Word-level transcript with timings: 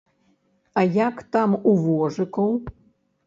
А 0.81 0.83
як 0.95 1.19
там 1.37 1.53
у 1.71 1.75
вожыкаў? 1.83 2.51